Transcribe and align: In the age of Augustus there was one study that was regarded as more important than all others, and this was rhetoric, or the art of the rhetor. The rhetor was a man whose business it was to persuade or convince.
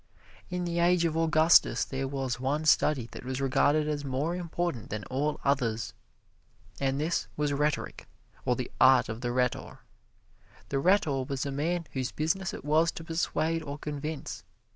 In 0.49 0.63
the 0.65 0.79
age 0.79 1.05
of 1.05 1.15
Augustus 1.15 1.85
there 1.85 2.07
was 2.07 2.39
one 2.39 2.65
study 2.65 3.07
that 3.11 3.23
was 3.23 3.39
regarded 3.39 3.87
as 3.87 4.03
more 4.03 4.33
important 4.35 4.89
than 4.89 5.03
all 5.11 5.39
others, 5.43 5.93
and 6.79 6.99
this 6.99 7.27
was 7.37 7.53
rhetoric, 7.53 8.07
or 8.43 8.55
the 8.55 8.71
art 8.81 9.09
of 9.09 9.21
the 9.21 9.31
rhetor. 9.31 9.81
The 10.69 10.79
rhetor 10.79 11.25
was 11.25 11.45
a 11.45 11.51
man 11.51 11.85
whose 11.91 12.11
business 12.11 12.51
it 12.51 12.65
was 12.65 12.91
to 12.93 13.03
persuade 13.03 13.61
or 13.61 13.77
convince. 13.77 14.43